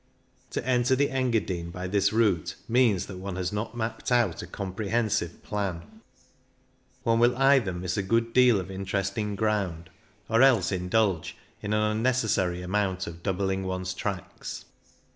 To 0.49 0.67
enter 0.67 0.95
the 0.95 1.11
Engadine 1.11 1.69
by 1.69 1.85
this 1.85 2.11
route 2.11 2.55
means 2.67 3.05
that 3.05 3.19
one 3.19 3.35
has 3.35 3.53
not 3.53 3.77
mapped 3.77 4.11
out 4.11 4.41
a 4.41 4.47
comprehensive 4.47 5.43
plan; 5.43 6.01
one 7.03 7.19
will 7.19 7.37
either 7.37 7.71
miss 7.71 7.97
a 7.97 8.01
good 8.01 8.33
deal 8.33 8.59
of 8.59 8.71
interesting 8.71 9.35
ground 9.35 9.91
or 10.27 10.41
else 10.41 10.71
indulge 10.71 11.37
in 11.61 11.71
an 11.71 11.83
unnecessary 11.83 12.63
amount 12.63 13.05
of 13.05 13.21
doubling 13.21 13.63
one's 13.63 13.93
tracks. 13.93 14.65